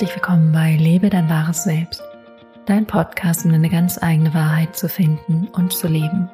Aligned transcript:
Herzlich 0.00 0.16
willkommen 0.16 0.50
bei 0.50 0.76
Lebe 0.76 1.10
dein 1.10 1.28
wahres 1.28 1.64
Selbst, 1.64 2.02
dein 2.64 2.86
Podcast, 2.86 3.44
um 3.44 3.52
deine 3.52 3.68
ganz 3.68 4.02
eigene 4.02 4.32
Wahrheit 4.32 4.74
zu 4.74 4.88
finden 4.88 5.46
und 5.48 5.74
zu 5.74 5.88
leben. 5.88 6.30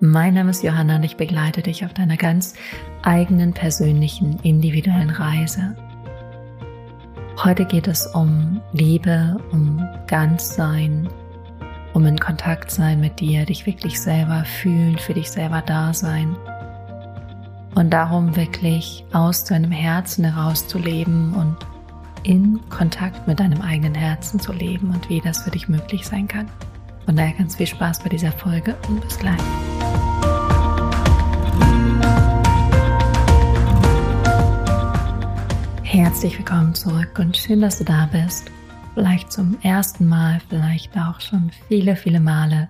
Mein 0.00 0.34
Name 0.34 0.50
ist 0.50 0.62
Johanna 0.62 0.96
und 0.96 1.02
ich 1.02 1.16
begleite 1.16 1.62
dich 1.62 1.86
auf 1.86 1.94
deiner 1.94 2.18
ganz 2.18 2.52
eigenen 3.00 3.54
persönlichen 3.54 4.38
individuellen 4.42 5.08
Reise. 5.08 5.76
Heute 7.42 7.64
geht 7.64 7.88
es 7.88 8.06
um 8.06 8.60
Liebe, 8.74 9.38
um 9.50 9.82
Ganzsein, 10.06 11.08
um 11.94 12.04
in 12.04 12.20
Kontakt 12.20 12.70
sein 12.70 13.00
mit 13.00 13.18
dir, 13.18 13.46
dich 13.46 13.64
wirklich 13.64 13.98
selber 13.98 14.44
fühlen, 14.44 14.98
für 14.98 15.14
dich 15.14 15.30
selber 15.30 15.62
da 15.64 15.94
sein 15.94 16.36
und 17.74 17.88
darum 17.88 18.36
wirklich 18.36 19.06
aus 19.14 19.44
deinem 19.44 19.72
Herzen 19.72 20.22
heraus 20.22 20.68
zu 20.68 20.78
leben 20.78 21.32
und 21.32 21.56
in 22.22 22.60
Kontakt 22.68 23.26
mit 23.26 23.40
deinem 23.40 23.60
eigenen 23.60 23.94
Herzen 23.94 24.40
zu 24.40 24.52
leben 24.52 24.90
und 24.90 25.08
wie 25.08 25.20
das 25.20 25.42
für 25.42 25.50
dich 25.50 25.68
möglich 25.68 26.06
sein 26.06 26.28
kann. 26.28 26.50
Von 27.04 27.16
daher 27.16 27.32
ganz 27.32 27.56
viel 27.56 27.66
Spaß 27.66 28.00
bei 28.00 28.08
dieser 28.08 28.32
Folge 28.32 28.76
und 28.88 29.00
bis 29.00 29.18
gleich. 29.18 29.40
Herzlich 35.82 36.36
willkommen 36.36 36.74
zurück 36.74 37.18
und 37.18 37.36
schön, 37.36 37.60
dass 37.60 37.78
du 37.78 37.84
da 37.84 38.08
bist. 38.12 38.50
Vielleicht 38.94 39.32
zum 39.32 39.58
ersten 39.62 40.06
Mal, 40.06 40.40
vielleicht 40.48 40.96
auch 40.96 41.20
schon 41.20 41.50
viele, 41.68 41.96
viele 41.96 42.20
Male. 42.20 42.68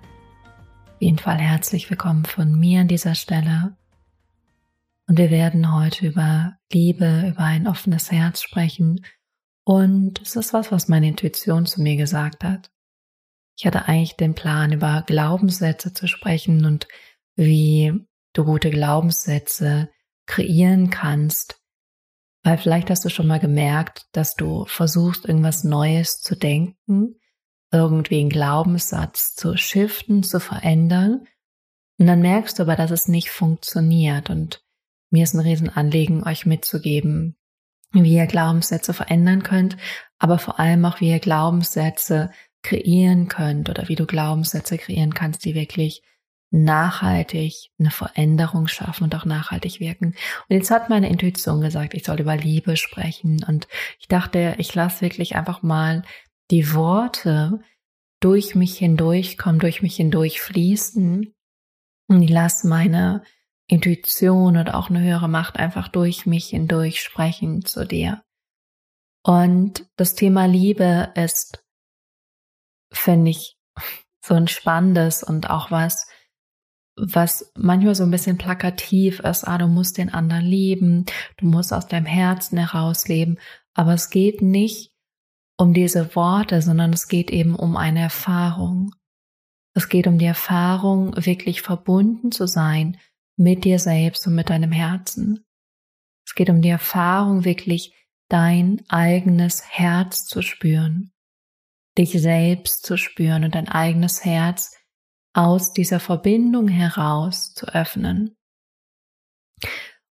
Auf 0.85 1.01
jeden 1.01 1.17
Fall 1.17 1.37
herzlich 1.37 1.89
willkommen 1.89 2.25
von 2.25 2.57
mir 2.57 2.81
an 2.81 2.87
dieser 2.87 3.15
Stelle. 3.15 3.75
Und 5.07 5.17
wir 5.17 5.31
werden 5.31 5.75
heute 5.75 6.07
über 6.07 6.53
Liebe, 6.71 7.29
über 7.29 7.43
ein 7.43 7.67
offenes 7.67 8.11
Herz 8.11 8.41
sprechen 8.41 9.01
und 9.69 10.19
es 10.23 10.35
ist 10.35 10.51
was, 10.51 10.71
was 10.71 10.87
meine 10.87 11.09
Intuition 11.09 11.67
zu 11.67 11.83
mir 11.83 11.95
gesagt 11.95 12.43
hat. 12.43 12.71
Ich 13.55 13.67
hatte 13.67 13.85
eigentlich 13.85 14.15
den 14.15 14.33
Plan, 14.33 14.71
über 14.71 15.03
Glaubenssätze 15.05 15.93
zu 15.93 16.07
sprechen 16.07 16.65
und 16.65 16.87
wie 17.35 17.93
du 18.33 18.45
gute 18.45 18.71
Glaubenssätze 18.71 19.91
kreieren 20.25 20.89
kannst. 20.89 21.61
Weil 22.41 22.57
vielleicht 22.57 22.89
hast 22.89 23.05
du 23.05 23.09
schon 23.09 23.27
mal 23.27 23.39
gemerkt, 23.39 24.07
dass 24.11 24.33
du 24.33 24.65
versuchst, 24.65 25.27
irgendwas 25.27 25.63
Neues 25.63 26.19
zu 26.19 26.35
denken, 26.35 27.19
irgendwie 27.71 28.21
einen 28.21 28.29
Glaubenssatz 28.29 29.35
zu 29.35 29.55
shiften, 29.55 30.23
zu 30.23 30.39
verändern. 30.39 31.27
Und 31.99 32.07
dann 32.07 32.21
merkst 32.21 32.57
du 32.57 32.63
aber, 32.63 32.75
dass 32.75 32.89
es 32.89 33.07
nicht 33.07 33.29
funktioniert. 33.29 34.31
Und 34.31 34.65
mir 35.11 35.21
ist 35.21 35.35
ein 35.35 35.41
Riesenanliegen, 35.41 36.23
euch 36.23 36.47
mitzugeben, 36.47 37.38
wie 37.91 38.15
ihr 38.15 38.27
Glaubenssätze 38.27 38.93
verändern 38.93 39.43
könnt, 39.43 39.77
aber 40.19 40.37
vor 40.37 40.59
allem 40.59 40.85
auch, 40.85 40.99
wie 41.01 41.09
ihr 41.09 41.19
Glaubenssätze 41.19 42.31
kreieren 42.61 43.27
könnt 43.27 43.69
oder 43.69 43.87
wie 43.87 43.95
du 43.95 44.05
Glaubenssätze 44.05 44.77
kreieren 44.77 45.13
kannst, 45.13 45.45
die 45.45 45.55
wirklich 45.55 46.03
nachhaltig 46.51 47.69
eine 47.79 47.91
Veränderung 47.91 48.67
schaffen 48.67 49.03
und 49.03 49.15
auch 49.15 49.25
nachhaltig 49.25 49.79
wirken. 49.79 50.15
Und 50.47 50.55
jetzt 50.55 50.71
hat 50.71 50.89
meine 50.89 51.09
Intuition 51.09 51.61
gesagt, 51.61 51.93
ich 51.93 52.03
soll 52.03 52.19
über 52.19 52.35
Liebe 52.35 52.75
sprechen 52.75 53.43
und 53.47 53.67
ich 53.99 54.07
dachte, 54.07 54.55
ich 54.57 54.73
lasse 54.73 55.01
wirklich 55.01 55.35
einfach 55.35 55.61
mal 55.61 56.03
die 56.49 56.73
Worte 56.73 57.59
durch 58.19 58.55
mich 58.55 58.77
hindurchkommen, 58.77 59.59
durch 59.59 59.81
mich 59.81 59.95
hindurch 59.95 60.41
fließen 60.41 61.33
und 62.07 62.21
ich 62.21 62.29
lasse 62.29 62.67
meine 62.67 63.23
Intuition 63.69 64.57
oder 64.57 64.75
auch 64.75 64.89
eine 64.89 65.01
höhere 65.01 65.29
Macht 65.29 65.57
einfach 65.57 65.87
durch 65.87 66.25
mich 66.25 66.47
hindurch 66.47 67.01
sprechen 67.01 67.63
zu 67.63 67.85
dir. 67.85 68.23
Und 69.23 69.85
das 69.95 70.15
Thema 70.15 70.45
Liebe 70.45 71.13
ist, 71.15 71.63
finde 72.91 73.31
ich, 73.31 73.57
so 74.25 74.33
ein 74.33 74.47
spannendes 74.47 75.23
und 75.23 75.49
auch 75.49 75.71
was, 75.71 76.07
was 76.97 77.51
manchmal 77.55 77.95
so 77.95 78.03
ein 78.03 78.11
bisschen 78.11 78.37
plakativ 78.37 79.19
ist. 79.19 79.47
Ah, 79.47 79.57
du 79.57 79.67
musst 79.67 79.97
den 79.97 80.11
anderen 80.11 80.45
lieben, 80.45 81.05
du 81.37 81.45
musst 81.45 81.71
aus 81.71 81.87
deinem 81.87 82.05
Herzen 82.05 82.57
heraus 82.57 83.07
leben. 83.07 83.37
Aber 83.75 83.93
es 83.93 84.09
geht 84.09 84.41
nicht 84.41 84.91
um 85.57 85.73
diese 85.73 86.15
Worte, 86.15 86.61
sondern 86.61 86.91
es 86.91 87.07
geht 87.07 87.29
eben 87.29 87.55
um 87.55 87.77
eine 87.77 88.01
Erfahrung. 88.01 88.95
Es 89.75 89.89
geht 89.89 90.07
um 90.07 90.17
die 90.17 90.25
Erfahrung, 90.25 91.15
wirklich 91.23 91.61
verbunden 91.61 92.31
zu 92.31 92.47
sein 92.47 92.97
mit 93.39 93.63
dir 93.63 93.79
selbst 93.79 94.27
und 94.27 94.35
mit 94.35 94.49
deinem 94.49 94.71
Herzen. 94.71 95.45
Es 96.27 96.35
geht 96.35 96.49
um 96.49 96.61
die 96.61 96.69
Erfahrung, 96.69 97.45
wirklich 97.45 97.95
dein 98.27 98.83
eigenes 98.89 99.63
Herz 99.67 100.25
zu 100.25 100.41
spüren, 100.41 101.11
dich 101.97 102.11
selbst 102.11 102.85
zu 102.85 102.97
spüren 102.97 103.45
und 103.45 103.55
dein 103.55 103.69
eigenes 103.69 104.25
Herz 104.25 104.77
aus 105.33 105.73
dieser 105.73 105.99
Verbindung 105.99 106.67
heraus 106.67 107.53
zu 107.53 107.67
öffnen. 107.67 108.35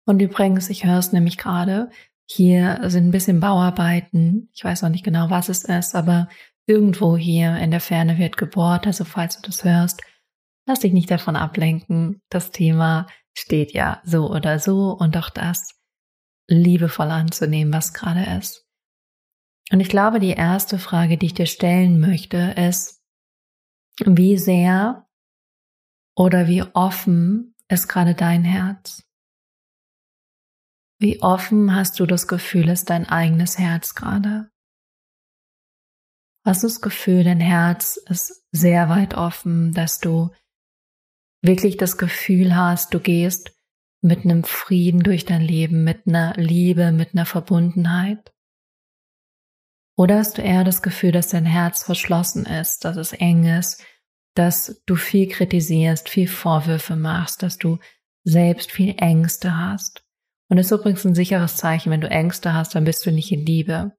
Und 0.06 0.22
übrigens, 0.22 0.70
ich 0.70 0.86
höre 0.86 1.00
es 1.00 1.12
nämlich 1.12 1.38
gerade, 1.38 1.90
hier 2.26 2.80
sind 2.90 3.08
ein 3.08 3.12
bisschen 3.12 3.42
Bauarbeiten. 3.42 4.50
Ich 4.54 4.64
weiß 4.64 4.82
noch 4.82 4.90
nicht 4.90 5.04
genau, 5.04 5.30
was 5.30 5.50
es 5.50 5.64
ist, 5.66 5.96
aber 5.96 6.30
irgendwo 6.66 7.18
hier 7.18 7.58
in 7.58 7.72
der 7.72 7.82
Ferne 7.82 8.18
wird 8.18 8.38
gebohrt. 8.38 8.88
Also 8.88 9.04
falls 9.04 9.36
du 9.36 9.42
das 9.44 9.64
hörst, 9.64 10.02
Lass 10.68 10.82
dich 10.82 10.92
nicht 10.92 11.10
davon 11.10 11.38
ablenken. 11.38 12.22
Das 12.30 12.52
Thema 12.52 13.08
steht 13.36 13.72
ja 13.74 14.02
so 14.04 14.30
oder 14.30 14.60
so 14.60 14.92
und 14.92 15.16
auch 15.16 15.30
das 15.30 15.74
liebevoll 16.50 17.10
anzunehmen, 17.10 17.74
was 17.74 17.94
gerade 17.94 18.38
ist. 18.38 18.68
Und 19.72 19.80
ich 19.80 19.90
glaube, 19.90 20.20
die 20.20 20.32
erste 20.32 20.78
Frage, 20.78 21.18
die 21.18 21.28
ich 21.28 21.34
dir 21.34 21.46
stellen 21.46 22.00
möchte, 22.00 22.38
ist, 22.58 23.02
wie 24.06 24.38
sehr 24.38 25.08
oder 26.16 26.48
wie 26.48 26.64
offen 26.64 27.56
ist 27.70 27.88
gerade 27.88 28.16
dein 28.16 28.44
Herz? 28.44 29.04
Wie 31.00 31.22
offen 31.22 31.76
hast 31.76 32.00
du 32.00 32.06
das 32.06 32.28
Gefühl, 32.28 32.70
ist 32.70 32.90
dein 32.90 33.08
eigenes 33.08 33.58
Herz 33.58 33.94
gerade? 33.94 34.50
Hast 36.46 36.64
du 36.64 36.68
das 36.68 36.82
Gefühl, 36.82 37.24
dein 37.24 37.42
Herz 37.42 37.98
ist 37.98 38.46
sehr 38.52 38.90
weit 38.90 39.14
offen, 39.14 39.74
dass 39.74 40.00
du 40.00 40.32
wirklich 41.42 41.78
das 41.78 41.98
Gefühl 41.98 42.56
hast, 42.56 42.94
du 42.94 43.00
gehst 43.00 43.52
mit 44.02 44.24
einem 44.24 44.44
Frieden 44.44 45.02
durch 45.02 45.26
dein 45.26 45.42
Leben, 45.42 45.84
mit 45.84 46.08
einer 46.08 46.34
Liebe, 46.36 46.92
mit 46.92 47.14
einer 47.14 47.26
Verbundenheit? 47.26 48.34
Oder 49.96 50.20
hast 50.20 50.38
du 50.38 50.44
eher 50.44 50.64
das 50.64 50.82
Gefühl, 50.82 51.12
dass 51.12 51.30
dein 51.30 51.46
Herz 51.46 51.84
verschlossen 51.84 52.46
ist, 52.46 52.86
dass 52.86 52.98
es 52.98 53.14
eng 53.14 53.46
ist, 53.46 53.84
dass 54.36 54.82
du 54.86 54.96
viel 54.96 55.28
kritisierst, 55.28 56.08
viel 56.10 56.28
Vorwürfe 56.28 56.96
machst, 56.96 57.42
dass 57.42 57.58
du 57.58 57.80
selbst 58.24 58.72
viel 58.72 58.96
Ängste 58.98 59.58
hast? 59.58 60.04
Und 60.50 60.60
es 60.60 60.68
ist 60.68 60.80
übrigens 60.80 61.04
ein 61.04 61.16
sicheres 61.16 61.58
Zeichen, 61.58 61.92
wenn 61.92 62.02
du 62.02 62.10
Ängste 62.10 62.54
hast, 62.54 62.76
dann 62.76 62.86
bist 62.86 63.06
du 63.06 63.12
nicht 63.12 63.32
in 63.32 63.46
Liebe 63.46 63.98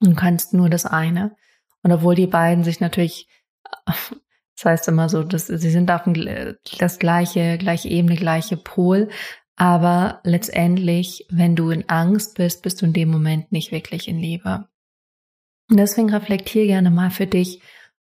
und 0.00 0.16
kannst 0.16 0.54
nur 0.54 0.70
das 0.70 0.86
eine. 0.86 1.36
Und 1.82 1.92
obwohl 1.92 2.14
die 2.14 2.26
beiden 2.26 2.64
sich 2.64 2.80
natürlich 2.80 3.28
das 4.56 4.64
heißt 4.64 4.88
immer 4.88 5.08
so, 5.08 5.22
dass 5.22 5.46
sie 5.46 5.70
sind 5.70 5.90
auf 5.90 6.04
dem, 6.04 6.14
das 6.78 6.98
gleiche, 6.98 7.58
gleiche 7.58 7.88
Ebene, 7.88 8.16
gleiche 8.16 8.56
Pol. 8.56 9.10
Aber 9.56 10.20
letztendlich, 10.24 11.26
wenn 11.30 11.56
du 11.56 11.70
in 11.70 11.88
Angst 11.88 12.36
bist, 12.36 12.62
bist 12.62 12.80
du 12.80 12.86
in 12.86 12.92
dem 12.92 13.10
Moment 13.10 13.52
nicht 13.52 13.72
wirklich 13.72 14.08
in 14.08 14.18
Liebe. 14.18 14.66
Und 15.70 15.78
deswegen 15.78 16.10
reflektier 16.10 16.66
gerne 16.66 16.90
mal 16.90 17.10
für 17.10 17.26
dich, 17.26 17.60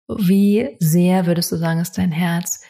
wie 0.09 0.77
sehr 0.81 1.27
würdest 1.27 1.53
du 1.53 1.57
sagen, 1.57 1.81
ist 1.81 1.99
dein 1.99 2.13
Herz 2.13 2.63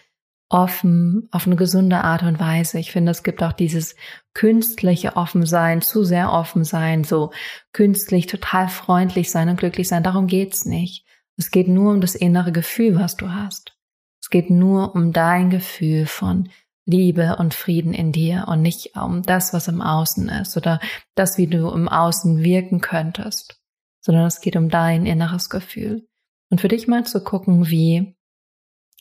offen, 0.51 1.29
auf 1.31 1.47
eine 1.47 1.57
gesunde 1.57 2.03
Art 2.03 2.23
und 2.23 2.41
Weise. 2.41 2.79
Ich 2.79 2.91
finde, 2.91 3.13
es 3.13 3.23
gibt 3.23 3.43
auch 3.43 3.53
dieses 3.53 3.95
künstliche 4.35 5.17
Offensein, 5.17 5.81
zu 5.81 6.05
sehr 6.05 6.33
offen 6.33 6.65
sein, 6.65 7.05
so 7.05 7.31
künstlich, 7.73 8.27
total 8.27 8.69
freundlich 8.69 9.31
sein 9.31 9.49
und 9.49 9.59
glücklich 9.59 9.89
sein. 9.89 10.03
Darum 10.03 10.27
geht's 10.27 10.65
nicht. 10.65 11.07
Es 11.41 11.51
geht 11.51 11.69
nur 11.69 11.95
um 11.95 12.03
das 12.03 12.15
innere 12.15 12.53
Gefühl, 12.53 12.97
was 12.97 13.17
du 13.17 13.33
hast. 13.33 13.75
Es 14.23 14.29
geht 14.29 14.51
nur 14.51 14.95
um 14.95 15.11
dein 15.15 15.49
Gefühl 15.49 16.05
von 16.05 16.51
Liebe 16.85 17.37
und 17.37 17.55
Frieden 17.55 17.95
in 17.95 18.13
dir 18.13 18.45
und 18.47 18.61
nicht 18.61 18.95
um 18.95 19.23
das, 19.23 19.55
was 19.55 19.67
im 19.67 19.81
Außen 19.81 20.29
ist 20.29 20.59
oder 20.59 20.81
das, 21.15 21.39
wie 21.39 21.47
du 21.47 21.71
im 21.71 21.89
Außen 21.89 22.45
wirken 22.45 22.83
könntest, 22.83 23.59
sondern 24.03 24.27
es 24.27 24.43
geht 24.43 24.55
um 24.55 24.69
dein 24.69 25.07
inneres 25.07 25.49
Gefühl. 25.49 26.07
Und 26.51 26.61
für 26.61 26.69
dich 26.69 26.87
mal 26.87 27.07
zu 27.07 27.25
gucken, 27.25 27.71
wie 27.71 28.15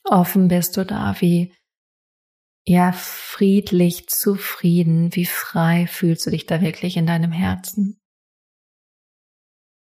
offen 0.06 0.48
bist 0.48 0.78
du 0.78 0.86
da, 0.86 1.20
wie 1.20 1.54
ja 2.66 2.94
friedlich, 2.94 4.08
zufrieden, 4.08 5.14
wie 5.14 5.26
frei 5.26 5.88
fühlst 5.88 6.26
du 6.26 6.32
dich 6.32 6.46
da 6.46 6.62
wirklich 6.62 6.96
in 6.96 7.06
deinem 7.06 7.34
Herzen. 7.34 8.00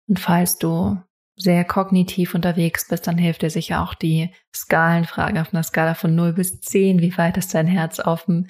Und 0.08 0.18
falls 0.18 0.58
du 0.58 1.00
sehr 1.40 1.64
kognitiv 1.64 2.34
unterwegs 2.34 2.88
bist, 2.88 3.06
dann 3.06 3.18
hilft 3.18 3.42
dir 3.42 3.50
sicher 3.50 3.82
auch 3.82 3.94
die 3.94 4.30
Skalenfrage 4.54 5.40
auf 5.40 5.52
einer 5.52 5.62
Skala 5.62 5.94
von 5.94 6.14
0 6.14 6.34
bis 6.34 6.60
10. 6.60 7.00
Wie 7.00 7.16
weit 7.16 7.36
ist 7.36 7.54
dein 7.54 7.66
Herz 7.66 8.00
offen? 8.00 8.48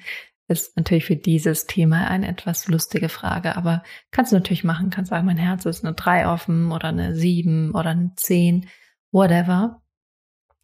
ist 0.51 0.75
natürlich 0.77 1.05
für 1.05 1.15
dieses 1.15 1.65
Thema 1.65 2.07
eine 2.07 2.27
etwas 2.27 2.67
lustige 2.67 3.09
Frage, 3.09 3.55
aber 3.55 3.83
kannst 4.11 4.31
du 4.31 4.35
natürlich 4.35 4.63
machen, 4.63 4.89
kannst 4.89 5.09
sagen, 5.09 5.25
mein 5.25 5.37
Herz 5.37 5.65
ist 5.65 5.83
eine 5.83 5.93
3 5.93 6.27
offen 6.27 6.71
oder 6.71 6.89
eine 6.89 7.15
7 7.15 7.71
oder 7.71 7.91
eine 7.91 8.11
10, 8.15 8.67
whatever. 9.11 9.81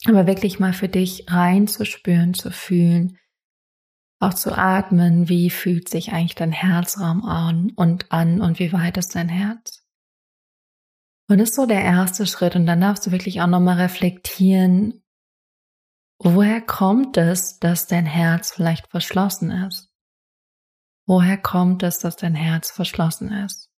Aber 0.06 0.28
wirklich 0.28 0.60
mal 0.60 0.74
für 0.74 0.90
dich 0.90 1.26
reinzuspüren, 1.28 2.36
zu 2.36 2.52
fühlen, 2.52 3.18
auch 4.20 4.34
zu 4.34 4.56
atmen, 4.56 5.30
wie 5.30 5.50
fühlt 5.50 5.90
sich 5.90 6.12
eigentlich 6.12 6.36
dein 6.36 6.52
Herzraum 6.52 7.24
an 7.26 7.72
und 7.76 8.12
an 8.12 8.42
und 8.42 8.60
wie 8.60 8.74
weit 8.74 8.98
ist 8.98 9.16
dein 9.16 9.30
Herz? 9.30 9.87
Und 11.30 11.40
das 11.40 11.50
ist 11.50 11.56
so 11.56 11.66
der 11.66 11.82
erste 11.82 12.26
Schritt 12.26 12.56
und 12.56 12.66
dann 12.66 12.82
darfst 12.82 13.06
du 13.06 13.12
wirklich 13.12 13.42
auch 13.42 13.48
nochmal 13.48 13.82
reflektieren, 13.82 15.04
woher 16.20 16.62
kommt 16.62 17.18
es, 17.18 17.60
dass 17.60 17.88
dein 17.88 18.06
Herz 18.06 18.52
vielleicht 18.52 18.88
verschlossen 18.90 19.52
ist? 19.52 19.92
Woher 21.06 21.38
kommt 21.38 21.84
es, 21.84 22.00
dass 22.00 22.16
dein 22.16 22.36
Herz 22.36 22.72
verschlossen 22.72 23.32
ist? 23.32 23.70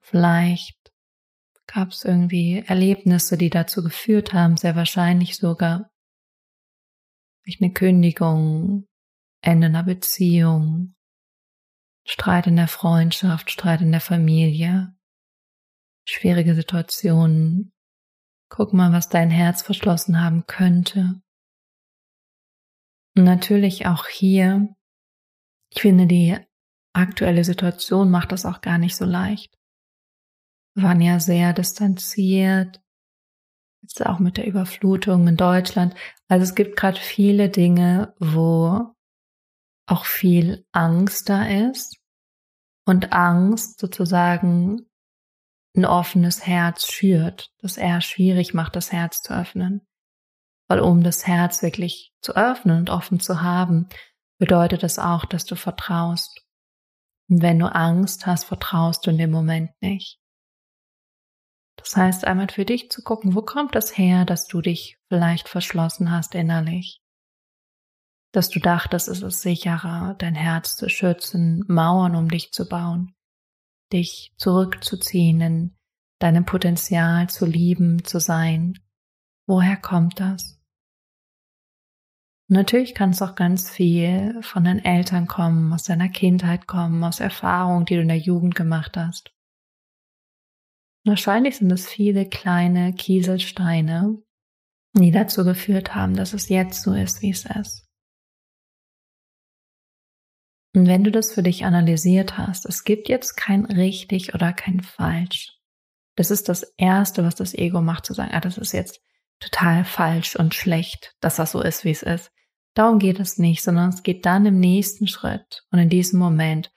Vielleicht 0.00 0.76
gab 1.66 1.88
es 1.88 2.04
irgendwie 2.04 2.62
Erlebnisse, 2.64 3.36
die 3.36 3.50
dazu 3.50 3.82
geführt 3.82 4.32
haben, 4.32 4.56
sehr 4.56 4.76
wahrscheinlich 4.76 5.36
sogar 5.36 5.90
durch 7.44 7.60
eine 7.60 7.72
Kündigung, 7.72 8.86
Ende 9.42 9.66
einer 9.66 9.82
Beziehung, 9.82 10.94
Streit 12.04 12.46
in 12.46 12.56
der 12.56 12.68
Freundschaft, 12.68 13.50
Streit 13.50 13.80
in 13.80 13.90
der 13.90 14.00
Familie, 14.00 14.94
schwierige 16.06 16.54
Situationen. 16.54 17.72
Guck 18.48 18.72
mal, 18.72 18.92
was 18.92 19.08
dein 19.08 19.30
Herz 19.30 19.62
verschlossen 19.62 20.22
haben 20.22 20.46
könnte. 20.46 21.20
Und 23.16 23.24
natürlich 23.24 23.86
auch 23.86 24.06
hier, 24.06 24.68
ich 25.70 25.82
finde, 25.82 26.06
die 26.06 26.36
aktuelle 26.92 27.44
Situation 27.44 28.10
macht 28.10 28.32
das 28.32 28.46
auch 28.46 28.60
gar 28.60 28.78
nicht 28.78 28.96
so 28.96 29.04
leicht. 29.04 29.54
Wir 30.74 30.84
waren 30.84 31.00
ja 31.00 31.18
sehr 31.18 31.52
distanziert, 31.52 32.80
jetzt 33.82 34.04
auch 34.04 34.18
mit 34.18 34.36
der 34.36 34.46
Überflutung 34.46 35.26
in 35.26 35.36
Deutschland. 35.36 35.94
Also 36.28 36.44
es 36.44 36.54
gibt 36.54 36.76
gerade 36.76 36.98
viele 36.98 37.48
Dinge, 37.48 38.14
wo 38.18 38.94
auch 39.88 40.04
viel 40.04 40.66
Angst 40.72 41.28
da 41.28 41.46
ist 41.46 41.98
und 42.86 43.12
Angst 43.12 43.80
sozusagen 43.80 44.86
ein 45.76 45.84
offenes 45.84 46.46
Herz 46.46 46.90
schürt, 46.90 47.50
das 47.60 47.76
eher 47.76 48.00
schwierig 48.00 48.54
macht, 48.54 48.76
das 48.76 48.92
Herz 48.92 49.22
zu 49.22 49.34
öffnen. 49.34 49.86
Weil 50.68 50.80
um 50.80 51.02
das 51.02 51.26
Herz 51.26 51.62
wirklich 51.62 52.12
zu 52.20 52.34
öffnen 52.34 52.78
und 52.78 52.90
offen 52.90 53.20
zu 53.20 53.42
haben, 53.42 53.88
bedeutet 54.38 54.82
es 54.82 54.98
auch, 54.98 55.24
dass 55.24 55.44
du 55.44 55.54
vertraust. 55.54 56.42
Und 57.28 57.42
wenn 57.42 57.58
du 57.58 57.66
Angst 57.66 58.26
hast, 58.26 58.44
vertraust 58.44 59.06
du 59.06 59.10
in 59.10 59.18
dem 59.18 59.30
Moment 59.30 59.70
nicht. 59.80 60.18
Das 61.76 61.96
heißt, 61.96 62.24
einmal 62.24 62.48
für 62.48 62.64
dich 62.64 62.90
zu 62.90 63.02
gucken, 63.02 63.34
wo 63.34 63.42
kommt 63.42 63.74
das 63.74 63.96
her, 63.96 64.24
dass 64.24 64.46
du 64.46 64.60
dich 64.60 64.98
vielleicht 65.08 65.48
verschlossen 65.48 66.10
hast 66.10 66.34
innerlich? 66.34 67.00
dass 68.36 68.50
du 68.50 68.60
dachtest, 68.60 69.08
es 69.08 69.22
ist 69.22 69.40
sicherer, 69.40 70.14
dein 70.18 70.34
Herz 70.34 70.76
zu 70.76 70.90
schützen, 70.90 71.64
Mauern 71.68 72.14
um 72.14 72.28
dich 72.28 72.52
zu 72.52 72.68
bauen, 72.68 73.14
dich 73.92 74.32
zurückzuziehen, 74.36 75.40
in 75.40 75.76
deinem 76.18 76.44
Potenzial 76.44 77.28
zu 77.28 77.46
lieben, 77.46 78.04
zu 78.04 78.20
sein. 78.20 78.78
Woher 79.46 79.76
kommt 79.76 80.20
das? 80.20 80.60
Natürlich 82.48 82.94
kann 82.94 83.10
es 83.10 83.22
auch 83.22 83.34
ganz 83.34 83.70
viel 83.70 84.40
von 84.42 84.64
deinen 84.64 84.84
Eltern 84.84 85.26
kommen, 85.26 85.72
aus 85.72 85.82
deiner 85.82 86.08
Kindheit 86.08 86.68
kommen, 86.68 87.02
aus 87.02 87.18
Erfahrungen, 87.18 87.86
die 87.86 87.96
du 87.96 88.02
in 88.02 88.08
der 88.08 88.18
Jugend 88.18 88.54
gemacht 88.54 88.96
hast. 88.96 89.32
Wahrscheinlich 91.04 91.56
sind 91.56 91.72
es 91.72 91.88
viele 91.88 92.28
kleine 92.28 92.92
Kieselsteine, 92.92 94.22
die 94.94 95.10
dazu 95.10 95.44
geführt 95.44 95.94
haben, 95.94 96.14
dass 96.14 96.34
es 96.34 96.48
jetzt 96.48 96.82
so 96.82 96.94
ist, 96.94 97.22
wie 97.22 97.30
es 97.30 97.44
ist. 97.44 97.85
Und 100.76 100.88
wenn 100.88 101.04
du 101.04 101.10
das 101.10 101.32
für 101.32 101.42
dich 101.42 101.64
analysiert 101.64 102.36
hast, 102.36 102.66
es 102.66 102.84
gibt 102.84 103.08
jetzt 103.08 103.34
kein 103.34 103.64
richtig 103.64 104.34
oder 104.34 104.52
kein 104.52 104.82
falsch. 104.82 105.54
Das 106.16 106.30
ist 106.30 106.50
das 106.50 106.74
Erste, 106.76 107.24
was 107.24 107.34
das 107.34 107.54
Ego 107.54 107.80
macht, 107.80 108.04
zu 108.04 108.12
sagen, 108.12 108.32
ah, 108.34 108.40
das 108.40 108.58
ist 108.58 108.72
jetzt 108.72 109.00
total 109.40 109.86
falsch 109.86 110.36
und 110.36 110.54
schlecht, 110.54 111.14
dass 111.20 111.36
das 111.36 111.52
so 111.52 111.62
ist, 111.62 111.84
wie 111.84 111.92
es 111.92 112.02
ist. 112.02 112.30
Darum 112.74 112.98
geht 112.98 113.18
es 113.20 113.38
nicht, 113.38 113.62
sondern 113.62 113.88
es 113.88 114.02
geht 114.02 114.26
dann 114.26 114.44
im 114.44 114.60
nächsten 114.60 115.06
Schritt 115.06 115.64
und 115.70 115.78
in 115.78 115.88
diesem 115.88 116.18
Moment 116.18 116.70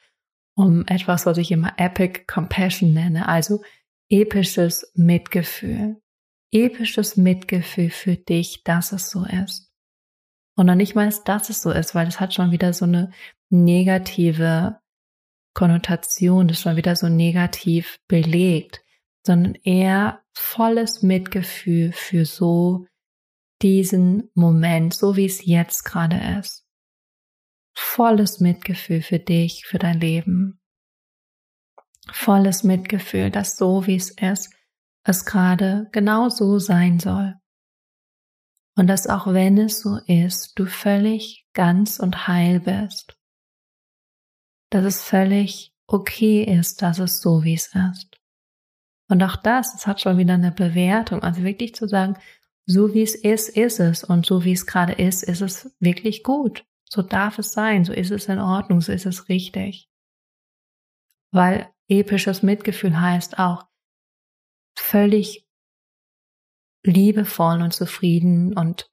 um 0.55 0.87
etwas, 0.87 1.25
was 1.25 1.37
ich 1.37 1.51
immer 1.51 1.73
Epic 1.75 2.23
Compassion 2.25 2.93
nenne, 2.93 3.27
also 3.27 3.61
episches 4.07 4.93
Mitgefühl. 4.95 5.97
Episches 6.51 7.17
Mitgefühl 7.17 7.89
für 7.89 8.15
dich, 8.15 8.63
dass 8.63 8.93
es 8.93 9.09
so 9.09 9.25
ist. 9.25 9.68
Und 10.59 10.65
noch 10.65 10.75
nicht 10.75 10.93
mal, 10.93 11.09
dass 11.23 11.49
es 11.49 11.61
so 11.61 11.71
ist, 11.71 11.95
weil 11.95 12.05
es 12.09 12.19
hat 12.19 12.33
schon 12.33 12.51
wieder 12.51 12.73
so 12.73 12.83
eine 12.83 13.11
negative 13.49 14.77
Konnotation, 15.53 16.49
das 16.49 16.57
ist 16.57 16.63
schon 16.63 16.75
wieder 16.75 16.97
so 16.97 17.07
negativ 17.07 17.97
belegt, 18.09 18.81
sondern 19.25 19.55
eher 19.63 20.21
volles 20.33 21.01
Mitgefühl 21.01 21.93
für 21.93 22.25
so 22.25 22.87
diesen 23.61 24.31
Moment, 24.33 24.93
so 24.93 25.15
wie 25.15 25.27
es 25.27 25.45
jetzt 25.45 25.85
gerade 25.85 26.17
ist. 26.41 26.67
Volles 27.73 28.41
Mitgefühl 28.41 29.01
für 29.01 29.19
dich, 29.19 29.65
für 29.65 29.79
dein 29.79 30.01
Leben. 30.01 30.59
Volles 32.11 32.65
Mitgefühl, 32.65 33.31
dass 33.31 33.55
so 33.55 33.87
wie 33.87 33.95
es 33.95 34.09
ist, 34.09 34.53
es 35.05 35.23
gerade 35.23 35.87
genau 35.93 36.27
so 36.27 36.59
sein 36.59 36.99
soll. 36.99 37.35
Und 38.79 38.87
dass 38.87 39.07
auch 39.07 39.27
wenn 39.27 39.57
es 39.57 39.81
so 39.81 39.97
ist, 40.07 40.57
du 40.57 40.65
völlig 40.65 41.45
ganz 41.51 41.99
und 41.99 42.29
heil 42.29 42.61
bist. 42.61 43.19
Dass 44.69 44.85
es 44.85 45.03
völlig 45.03 45.73
okay 45.85 46.45
ist, 46.45 46.81
dass 46.81 46.97
es 46.99 47.19
so 47.19 47.43
wie 47.43 47.55
es 47.55 47.75
ist. 47.75 48.21
Und 49.09 49.21
auch 49.21 49.35
das, 49.35 49.75
es 49.75 49.85
hat 49.85 49.99
schon 49.99 50.17
wieder 50.17 50.35
eine 50.35 50.53
Bewertung. 50.53 51.23
Also 51.23 51.43
wirklich 51.43 51.75
zu 51.75 51.89
sagen, 51.89 52.17
so 52.65 52.93
wie 52.93 53.01
es 53.01 53.15
ist, 53.15 53.49
ist 53.49 53.81
es. 53.81 54.05
Und 54.05 54.25
so 54.25 54.45
wie 54.45 54.53
es 54.53 54.65
gerade 54.65 54.93
ist, 54.93 55.23
ist 55.23 55.41
es 55.41 55.75
wirklich 55.81 56.23
gut. 56.23 56.65
So 56.89 57.01
darf 57.01 57.37
es 57.37 57.51
sein. 57.51 57.83
So 57.83 57.91
ist 57.91 58.11
es 58.11 58.29
in 58.29 58.39
Ordnung. 58.39 58.79
So 58.79 58.93
ist 58.93 59.05
es 59.05 59.27
richtig. 59.27 59.89
Weil 61.31 61.69
episches 61.89 62.43
Mitgefühl 62.43 62.97
heißt 62.97 63.39
auch 63.39 63.67
völlig 64.77 65.48
liebevoll 66.83 67.61
und 67.61 67.73
zufrieden 67.73 68.57
und 68.57 68.89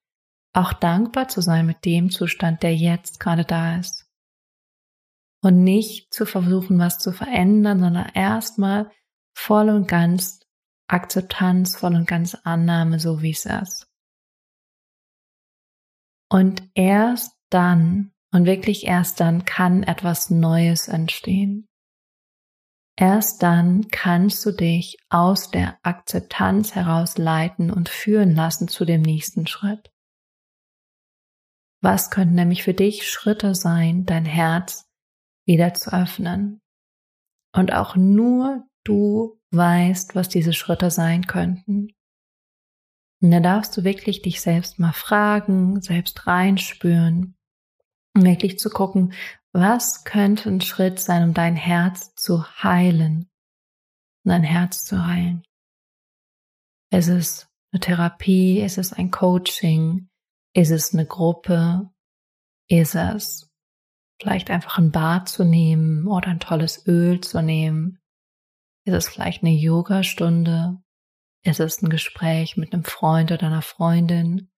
auch 0.52 0.72
dankbar 0.72 1.28
zu 1.28 1.40
sein 1.40 1.66
mit 1.66 1.84
dem 1.84 2.10
Zustand, 2.10 2.62
der 2.62 2.74
jetzt 2.74 3.20
gerade 3.20 3.44
da 3.44 3.78
ist. 3.78 4.06
Und 5.42 5.62
nicht 5.62 6.12
zu 6.12 6.24
versuchen, 6.26 6.78
was 6.78 6.98
zu 6.98 7.12
verändern, 7.12 7.80
sondern 7.80 8.10
erstmal 8.14 8.90
voll 9.36 9.68
und 9.68 9.86
ganz 9.86 10.40
Akzeptanz, 10.88 11.76
voll 11.76 11.94
und 11.94 12.08
ganz 12.08 12.34
Annahme, 12.34 12.98
so 12.98 13.22
wie 13.22 13.32
es 13.32 13.44
ist. 13.44 13.86
Und 16.30 16.68
erst 16.74 17.36
dann, 17.50 18.12
und 18.32 18.46
wirklich 18.46 18.86
erst 18.86 19.20
dann, 19.20 19.44
kann 19.44 19.82
etwas 19.82 20.30
Neues 20.30 20.88
entstehen. 20.88 21.66
Erst 22.98 23.42
dann 23.42 23.88
kannst 23.88 24.44
du 24.46 24.52
dich 24.52 24.96
aus 25.10 25.50
der 25.50 25.78
Akzeptanz 25.82 26.74
heraus 26.74 27.18
leiten 27.18 27.70
und 27.70 27.90
führen 27.90 28.34
lassen 28.34 28.68
zu 28.68 28.86
dem 28.86 29.02
nächsten 29.02 29.46
Schritt. 29.46 29.92
Was 31.82 32.10
könnten 32.10 32.34
nämlich 32.34 32.62
für 32.62 32.72
dich 32.72 33.06
Schritte 33.08 33.54
sein, 33.54 34.06
dein 34.06 34.24
Herz 34.24 34.88
wieder 35.46 35.74
zu 35.74 35.92
öffnen? 35.92 36.62
Und 37.54 37.72
auch 37.72 37.96
nur 37.96 38.66
du 38.82 39.40
weißt, 39.50 40.14
was 40.14 40.28
diese 40.28 40.54
Schritte 40.54 40.90
sein 40.90 41.26
könnten. 41.26 41.92
Und 43.22 43.30
da 43.30 43.40
darfst 43.40 43.76
du 43.76 43.84
wirklich 43.84 44.22
dich 44.22 44.40
selbst 44.40 44.78
mal 44.78 44.92
fragen, 44.92 45.80
selbst 45.82 46.26
reinspüren, 46.26 47.35
wirklich 48.24 48.58
zu 48.58 48.70
gucken, 48.70 49.12
was 49.52 50.04
könnte 50.04 50.48
ein 50.48 50.60
Schritt 50.60 50.98
sein, 50.98 51.22
um 51.22 51.34
dein 51.34 51.56
Herz 51.56 52.14
zu 52.14 52.44
heilen? 52.62 53.30
Dein 54.24 54.42
Herz 54.42 54.84
zu 54.84 55.06
heilen. 55.06 55.44
Ist 56.90 57.08
es 57.08 57.48
eine 57.72 57.80
Therapie? 57.80 58.60
Ist 58.60 58.78
es 58.78 58.92
ein 58.92 59.10
Coaching? 59.10 60.08
Ist 60.54 60.70
es 60.70 60.92
eine 60.92 61.06
Gruppe? 61.06 61.90
Ist 62.68 62.94
es 62.94 63.50
vielleicht 64.20 64.50
einfach 64.50 64.78
ein 64.78 64.90
Bad 64.90 65.28
zu 65.28 65.44
nehmen 65.44 66.06
oder 66.06 66.28
ein 66.28 66.40
tolles 66.40 66.86
Öl 66.86 67.20
zu 67.20 67.42
nehmen? 67.42 67.98
Ist 68.84 68.94
es 68.94 69.08
vielleicht 69.08 69.42
eine 69.42 69.52
Yogastunde? 69.52 70.82
Ist 71.42 71.60
es 71.60 71.82
ein 71.82 71.90
Gespräch 71.90 72.56
mit 72.56 72.72
einem 72.72 72.84
Freund 72.84 73.32
oder 73.32 73.46
einer 73.46 73.62
Freundin? 73.62 74.50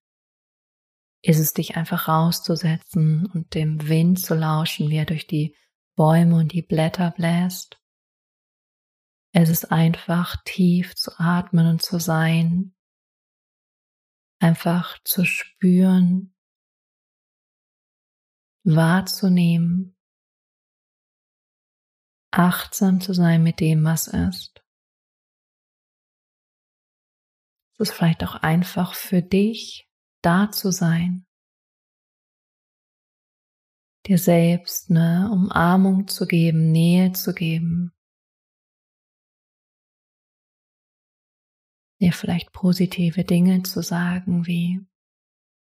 Ist 1.22 1.38
es 1.38 1.52
dich 1.52 1.76
einfach 1.76 2.08
rauszusetzen 2.08 3.26
und 3.26 3.54
dem 3.54 3.88
Wind 3.88 4.20
zu 4.20 4.34
lauschen, 4.34 4.88
wie 4.88 4.96
er 4.96 5.06
durch 5.06 5.26
die 5.26 5.56
Bäume 5.96 6.37
und 6.37 6.52
die 6.52 6.62
Blätter 6.62 7.10
bläst. 7.10 7.82
Es 9.32 9.48
ist 9.48 9.72
einfach 9.72 10.37
tief 10.44 10.94
zu 10.94 11.10
atmen 11.18 11.66
und 11.66 11.82
zu 11.82 11.98
sein, 11.98 12.75
einfach 14.40 15.02
zu 15.02 15.25
spüren, 15.25 16.34
wahrzunehmen, 18.64 19.96
achtsam 22.30 23.00
zu 23.00 23.12
sein 23.12 23.42
mit 23.42 23.60
dem, 23.60 23.84
was 23.84 24.06
ist. 24.06 24.64
Es 27.72 27.90
ist 27.90 27.92
vielleicht 27.92 28.25
auch 28.25 28.37
einfach 28.37 28.94
für 28.94 29.22
dich 29.22 29.88
da 30.22 30.50
zu 30.50 30.70
sein, 30.70 31.26
dir 34.06 34.18
selbst 34.18 34.90
eine 34.90 35.30
Umarmung 35.30 36.08
zu 36.08 36.26
geben, 36.26 36.72
Nähe 36.72 37.12
zu 37.12 37.34
geben, 37.34 37.92
dir 42.00 42.12
vielleicht 42.12 42.52
positive 42.52 43.25
Dinge 43.25 43.62
zu 43.62 43.82
sagen 43.82 44.46
wie 44.46 44.80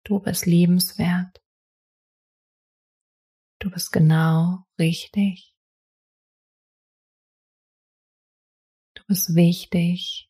du 0.06 0.20
bist 0.20 0.46
liebenswert, 0.46 1.42
du 3.60 3.70
bist 3.70 3.92
genau 3.92 4.66
richtig, 4.80 5.56
du 8.96 9.04
bist 9.06 9.36
wichtig, 9.36 10.30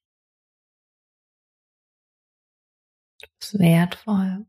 wertvoll. 3.54 4.46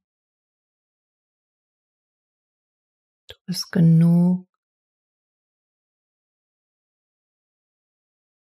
Du 3.28 3.36
bist 3.46 3.72
genug. 3.72 4.46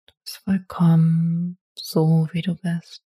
Du 0.07 0.13
bist 0.23 0.37
vollkommen 0.37 1.57
so, 1.77 2.27
wie 2.31 2.41
du 2.41 2.55
bist. 2.55 3.03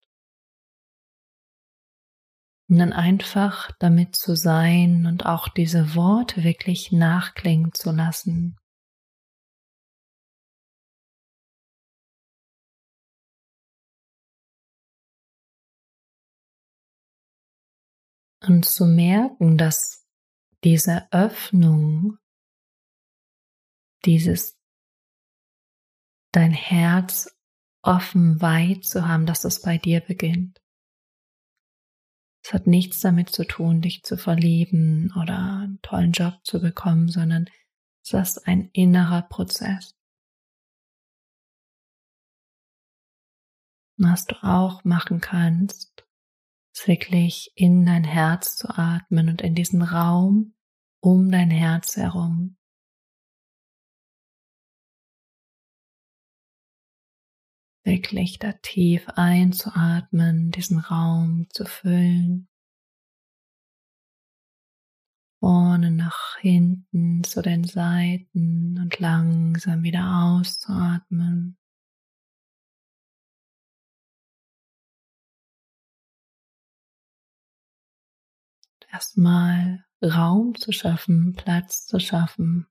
Und 2.69 2.77
dann 2.77 2.93
einfach 2.93 3.71
damit 3.79 4.15
zu 4.15 4.35
sein 4.35 5.07
und 5.07 5.25
auch 5.25 5.47
diese 5.49 5.95
Worte 5.95 6.43
wirklich 6.43 6.91
nachklingen 6.91 7.73
zu 7.73 7.91
lassen. 7.91 8.58
Und 18.49 18.65
zu 18.65 18.85
merken, 18.85 19.57
dass 19.57 20.07
diese 20.63 21.07
Öffnung, 21.11 22.17
dieses 24.05 24.57
dein 26.31 26.51
Herz 26.51 27.35
offen 27.81 28.41
weit 28.41 28.83
zu 28.85 29.07
haben, 29.07 29.25
dass 29.25 29.45
es 29.45 29.61
bei 29.61 29.77
dir 29.77 30.01
beginnt. 30.01 30.59
Es 32.43 32.53
hat 32.53 32.67
nichts 32.67 32.99
damit 33.01 33.29
zu 33.29 33.45
tun, 33.45 33.81
dich 33.81 34.03
zu 34.03 34.17
verlieben 34.17 35.13
oder 35.21 35.37
einen 35.37 35.81
tollen 35.81 36.11
Job 36.11 36.39
zu 36.43 36.59
bekommen, 36.59 37.09
sondern 37.09 37.45
es 38.03 38.13
ist 38.13 38.47
ein 38.47 38.69
innerer 38.73 39.23
Prozess. 39.23 39.95
Was 43.97 44.25
du 44.25 44.35
auch 44.43 44.83
machen 44.85 45.19
kannst, 45.19 45.88
wirklich 46.87 47.51
in 47.55 47.85
dein 47.85 48.03
Herz 48.03 48.55
zu 48.55 48.69
atmen 48.69 49.29
und 49.29 49.41
in 49.41 49.55
diesen 49.55 49.81
Raum 49.81 50.53
um 51.01 51.31
dein 51.31 51.51
Herz 51.51 51.95
herum. 51.97 52.57
Wirklich 57.83 58.39
da 58.39 58.53
tief 58.53 59.07
einzuatmen, 59.15 60.51
diesen 60.51 60.79
Raum 60.79 61.47
zu 61.49 61.65
füllen. 61.65 62.47
Vorne 65.39 65.91
nach 65.91 66.37
hinten 66.37 67.23
zu 67.23 67.41
den 67.41 67.63
Seiten 67.63 68.77
und 68.77 68.99
langsam 68.99 69.83
wieder 69.83 70.23
auszuatmen. 70.25 71.58
Erstmal 78.91 79.85
Raum 80.01 80.55
zu 80.55 80.71
schaffen, 80.71 81.33
Platz 81.35 81.85
zu 81.85 81.99
schaffen. 81.99 82.67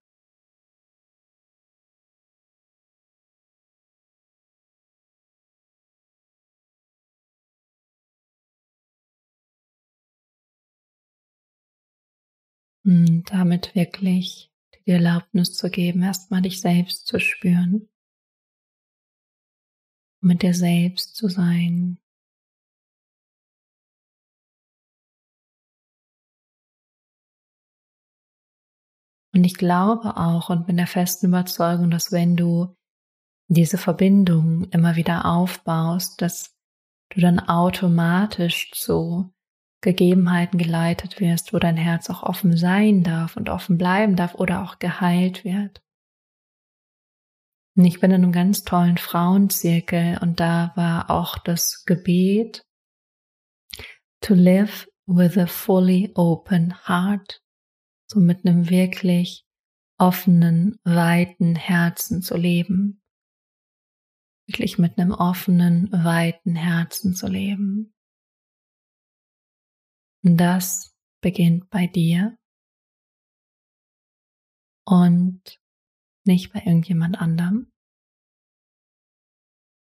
Und 12.85 13.25
damit 13.31 13.75
wirklich 13.75 14.51
die 14.87 14.93
Erlaubnis 14.93 15.53
zu 15.53 15.69
geben, 15.69 16.03
erstmal 16.03 16.41
dich 16.41 16.61
selbst 16.61 17.07
zu 17.07 17.21
spüren, 17.21 17.89
mit 20.23 20.43
dir 20.43 20.55
selbst 20.55 21.15
zu 21.15 21.29
sein, 21.29 21.99
Und 29.39 29.45
ich 29.45 29.55
glaube 29.55 30.17
auch 30.17 30.51
und 30.51 30.67
bin 30.67 30.79
der 30.79 30.89
festen 30.89 31.27
Überzeugung, 31.27 31.93
dass 31.93 32.11
wenn 32.11 32.35
du 32.35 32.75
diese 33.47 33.79
Verbindung 33.79 34.65
immer 34.71 34.97
wieder 34.97 35.27
aufbaust, 35.27 36.21
dass 36.21 36.57
du 37.11 37.21
dann 37.21 37.39
automatisch 37.39 38.73
zu 38.73 39.33
Gegebenheiten 39.81 40.59
geleitet 40.59 41.21
wirst, 41.21 41.53
wo 41.53 41.61
dein 41.61 41.77
Herz 41.77 42.11
auch 42.11 42.25
offen 42.25 42.57
sein 42.57 43.05
darf 43.05 43.37
und 43.37 43.49
offen 43.49 43.79
bleiben 43.79 44.17
darf 44.17 44.35
oder 44.35 44.65
auch 44.65 44.81
geheilt 44.81 45.45
wird. 45.45 45.83
Und 47.77 47.85
ich 47.85 48.01
bin 48.01 48.11
in 48.11 48.25
einem 48.25 48.33
ganz 48.33 48.65
tollen 48.65 48.99
Frauenzirkel 48.99 50.19
und 50.21 50.41
da 50.41 50.73
war 50.75 51.11
auch 51.11 51.39
das 51.39 51.85
Gebet 51.85 52.65
to 54.21 54.35
live 54.35 54.89
with 55.07 55.39
a 55.39 55.47
fully 55.47 56.11
open 56.17 56.75
heart 56.89 57.41
so 58.11 58.21
mit 58.21 58.45
einem 58.45 58.71
wirklich 58.71 59.47
offenen, 59.99 60.79
weiten 60.85 61.57
Herzen 61.57 62.23
zu 62.23 62.37
leben. 62.37 63.03
Wirklich 64.47 64.79
mit 64.79 64.99
einem 64.99 65.13
offenen, 65.13 65.93
weiten 65.93 66.55
Herzen 66.55 67.15
zu 67.15 67.27
leben. 67.27 67.95
Und 70.25 70.39
das 70.39 70.97
beginnt 71.21 71.69
bei 71.69 71.87
dir 71.87 72.39
und 74.87 75.61
nicht 76.25 76.53
bei 76.53 76.61
irgendjemand 76.61 77.21
anderem. 77.21 77.71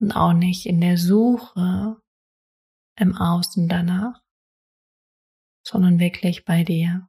Und 0.00 0.12
auch 0.12 0.32
nicht 0.32 0.66
in 0.66 0.80
der 0.80 0.98
Suche 0.98 2.00
im 2.96 3.16
Außen 3.16 3.68
danach, 3.68 4.22
sondern 5.66 5.98
wirklich 5.98 6.44
bei 6.44 6.62
dir. 6.62 7.08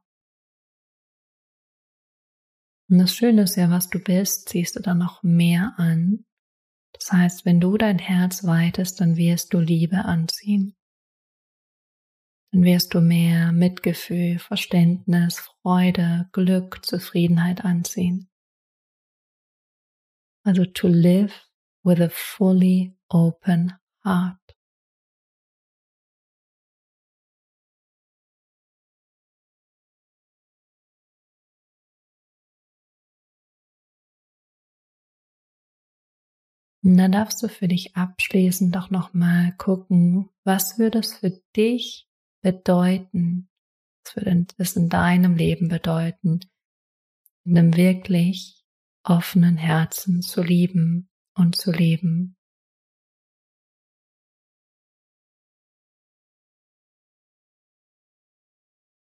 Und 2.90 2.98
das 2.98 3.14
Schöne 3.14 3.42
ist 3.42 3.56
ja, 3.56 3.70
was 3.70 3.88
du 3.88 4.00
bist, 4.00 4.48
ziehst 4.48 4.74
du 4.74 4.80
dann 4.80 4.98
noch 4.98 5.22
mehr 5.22 5.74
an. 5.76 6.24
Das 6.92 7.12
heißt, 7.12 7.44
wenn 7.46 7.60
du 7.60 7.78
dein 7.78 8.00
Herz 8.00 8.44
weitest, 8.44 9.00
dann 9.00 9.16
wirst 9.16 9.54
du 9.54 9.60
Liebe 9.60 10.04
anziehen. 10.04 10.74
Dann 12.52 12.64
wirst 12.64 12.92
du 12.94 13.00
mehr 13.00 13.52
Mitgefühl, 13.52 14.40
Verständnis, 14.40 15.38
Freude, 15.38 16.28
Glück, 16.32 16.84
Zufriedenheit 16.84 17.64
anziehen. 17.64 18.28
Also 20.44 20.64
to 20.64 20.88
live 20.88 21.32
with 21.84 22.00
a 22.00 22.08
fully 22.10 22.96
open 23.08 23.72
heart. 24.02 24.39
Und 36.82 36.96
dann 36.96 37.12
darfst 37.12 37.42
du 37.42 37.48
für 37.48 37.68
dich 37.68 37.94
abschließend 37.96 38.74
doch 38.74 38.90
nochmal 38.90 39.54
gucken, 39.58 40.30
was 40.44 40.78
würde 40.78 41.00
es 41.00 41.14
für 41.14 41.30
dich 41.54 42.08
bedeuten? 42.42 43.50
Was 44.04 44.16
würde 44.16 44.46
es 44.56 44.76
in 44.76 44.88
deinem 44.88 45.36
Leben 45.36 45.68
bedeuten, 45.68 46.40
in 47.44 47.58
einem 47.58 47.76
wirklich 47.76 48.64
offenen 49.04 49.58
Herzen 49.58 50.22
zu 50.22 50.42
lieben 50.42 51.10
und 51.34 51.56
zu 51.56 51.70
leben? 51.70 52.36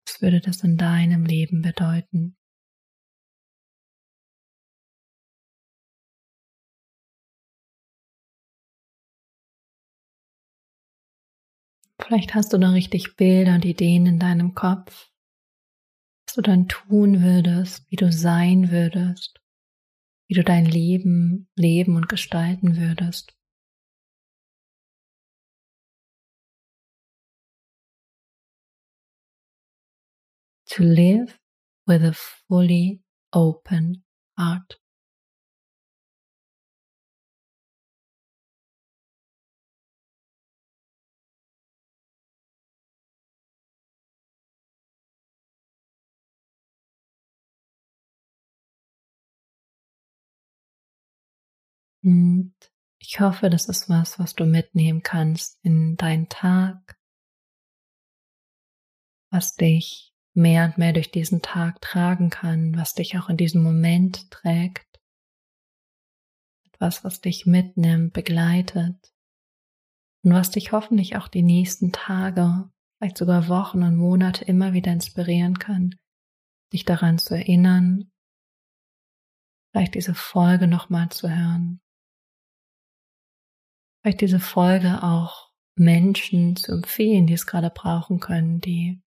Was 0.06 0.16
Was 0.16 0.23
würde 0.23 0.40
das 0.40 0.64
in 0.64 0.78
deinem 0.78 1.26
Leben 1.26 1.61
bedeuten? 1.61 2.38
Vielleicht 12.07 12.37
hast 12.37 12.53
du 12.53 12.59
noch 12.59 12.73
richtig 12.73 13.17
Bilder 13.17 13.57
und 13.57 13.65
Ideen 13.65 14.07
in 14.07 14.21
deinem 14.21 14.55
Kopf, 14.55 15.11
was 16.25 16.37
du 16.37 16.41
dann 16.41 16.69
tun 16.69 17.21
würdest, 17.21 17.91
wie 17.91 17.97
du 17.97 18.13
sein 18.13 18.71
würdest, 18.71 19.41
wie 20.29 20.35
du 20.35 20.45
dein 20.45 20.67
Leben 20.67 21.49
leben 21.57 21.97
und 21.97 22.09
gestalten 22.09 22.77
würdest. 22.77 23.37
To 30.67 30.85
live 30.85 31.41
with 31.89 32.05
a 32.05 32.13
fully 32.13 33.03
open 33.33 34.05
heart. 34.39 34.81
Und 52.07 52.55
ich 53.01 53.19
hoffe, 53.19 53.51
das 53.51 53.69
ist 53.69 53.89
was, 53.89 54.21
was 54.21 54.37
du 54.37 54.47
mitnehmen 54.47 55.03
kannst 55.03 55.59
in 55.65 55.97
deinen 55.97 56.29
Tag, 56.29 56.97
was 59.33 59.57
dich 59.57 60.15
mehr 60.33 60.67
und 60.67 60.79
mehr 60.79 60.93
durch 60.93 61.11
diesen 61.11 61.43
Tag 61.43 61.81
tragen 61.81 62.31
kann, 62.31 62.77
was 62.77 62.95
dich 62.95 63.19
auch 63.19 63.29
in 63.29 63.37
diesem 63.37 63.65
Moment 63.65 64.31
trägt. 64.31 64.87
Etwas, 66.67 67.03
was 67.03 67.21
dich 67.21 67.45
mitnimmt, 67.45 68.13
begleitet. 68.13 69.13
Und 70.23 70.33
was 70.33 70.53
dich 70.53 70.71
hoffentlich 70.71 71.17
auch 71.17 71.27
die 71.27 71.43
nächsten 71.43 71.91
Tage, 71.91 72.71
vielleicht 72.99 73.19
sogar 73.19 73.49
Wochen 73.49 73.83
und 73.83 73.97
Monate 73.97 74.45
immer 74.45 74.75
wieder 74.75 74.93
inspirieren 74.93 75.59
kann, 75.59 75.97
dich 76.73 76.85
daran 76.85 77.19
zu 77.19 77.35
erinnern, 77.35 78.13
vielleicht 79.73 79.97
diese 79.97 80.15
Folge 80.15 80.69
nochmal 80.69 81.09
zu 81.09 81.29
hören, 81.29 81.81
vielleicht 84.07 84.21
diese 84.21 84.39
Folge 84.39 85.03
auch 85.03 85.51
Menschen 85.75 86.55
zu 86.55 86.71
empfehlen, 86.71 87.27
die 87.27 87.33
es 87.33 87.45
gerade 87.45 87.71
brauchen 87.71 88.21
können, 88.21 88.61
die 88.61 89.03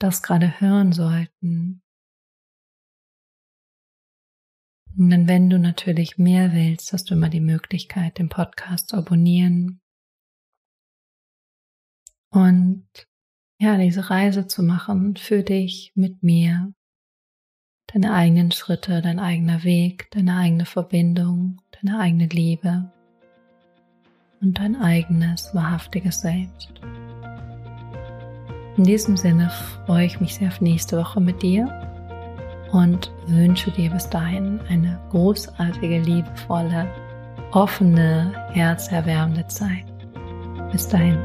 das 0.00 0.22
gerade 0.22 0.58
hören 0.58 0.92
sollten. 0.92 1.82
Und 4.96 5.10
dann, 5.10 5.28
wenn 5.28 5.50
du 5.50 5.58
natürlich 5.58 6.16
mehr 6.16 6.54
willst, 6.54 6.94
hast 6.94 7.10
du 7.10 7.14
immer 7.14 7.28
die 7.28 7.42
Möglichkeit, 7.42 8.16
den 8.16 8.30
Podcast 8.30 8.88
zu 8.88 8.96
abonnieren 8.96 9.82
und 12.32 12.88
ja, 13.60 13.76
diese 13.76 14.08
Reise 14.08 14.46
zu 14.46 14.62
machen 14.62 15.16
für 15.16 15.42
dich 15.42 15.92
mit 15.94 16.22
mir, 16.22 16.72
deine 17.92 18.14
eigenen 18.14 18.50
Schritte, 18.50 19.02
dein 19.02 19.18
eigener 19.18 19.62
Weg, 19.62 20.10
deine 20.12 20.38
eigene 20.38 20.64
Verbindung, 20.64 21.60
deine 21.72 22.00
eigene 22.00 22.26
Liebe 22.26 22.94
und 24.40 24.58
dein 24.58 24.80
eigenes 24.80 25.54
wahrhaftiges 25.54 26.20
Selbst. 26.20 26.72
In 28.76 28.84
diesem 28.84 29.16
Sinne 29.16 29.50
freue 29.86 30.06
ich 30.06 30.20
mich 30.20 30.34
sehr 30.34 30.48
auf 30.48 30.60
nächste 30.60 30.96
Woche 30.96 31.20
mit 31.20 31.42
dir 31.42 31.68
und 32.72 33.12
wünsche 33.26 33.70
dir 33.72 33.90
bis 33.90 34.08
dahin 34.08 34.60
eine 34.68 34.98
großartige, 35.10 35.98
liebevolle, 35.98 36.88
offene, 37.52 38.32
herzerwärmende 38.52 39.46
Zeit. 39.48 39.84
Bis 40.72 40.88
dahin. 40.88 41.18